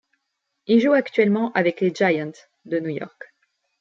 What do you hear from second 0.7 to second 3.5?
joue actuellement avec les Giants de New York.